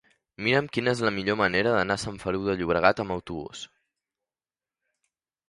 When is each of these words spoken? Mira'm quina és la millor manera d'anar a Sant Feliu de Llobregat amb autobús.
Mira'm 0.45 0.69
quina 0.77 0.93
és 0.95 1.03
la 1.07 1.11
millor 1.17 1.37
manera 1.41 1.73
d'anar 1.75 1.99
a 2.01 2.03
Sant 2.05 2.17
Feliu 2.23 2.47
de 2.49 2.57
Llobregat 2.63 3.03
amb 3.05 3.17
autobús. 3.17 3.63